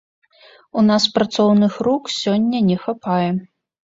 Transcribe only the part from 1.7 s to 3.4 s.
рук сёння не хапае.